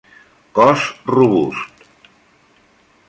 Cos 0.59 0.85
robust. 1.17 1.85